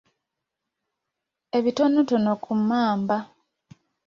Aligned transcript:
Ebitonotono 1.57 2.31
ku 2.43 2.51
mmamba. 2.59 3.17